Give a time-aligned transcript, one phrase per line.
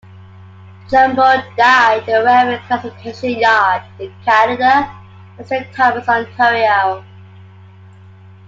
[0.89, 4.91] Jumbo died at a railway classification yard in Canada
[5.37, 7.05] at Saint Thomas, Ontario.